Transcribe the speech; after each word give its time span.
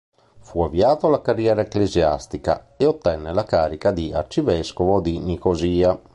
Fu 0.39 0.63
avviato 0.63 1.05
alla 1.05 1.21
carriera 1.21 1.61
ecclesiastica 1.61 2.73
e 2.75 2.87
ottenne 2.87 3.31
la 3.35 3.43
carica 3.43 3.91
di 3.91 4.11
arcivescovo 4.11 4.99
di 4.99 5.19
Nicosia. 5.19 6.01